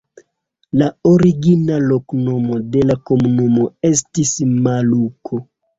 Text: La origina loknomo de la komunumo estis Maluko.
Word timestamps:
La 0.81 0.87
origina 1.09 1.77
loknomo 1.91 2.59
de 2.77 2.83
la 2.89 2.99
komunumo 3.11 3.71
estis 3.95 4.37
Maluko. 4.59 5.47